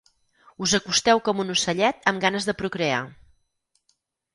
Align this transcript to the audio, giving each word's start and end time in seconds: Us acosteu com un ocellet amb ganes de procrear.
Us 0.67 0.73
acosteu 0.77 1.21
com 1.29 1.43
un 1.45 1.55
ocellet 1.57 2.11
amb 2.13 2.27
ganes 2.27 2.51
de 2.51 2.59
procrear. 2.65 3.07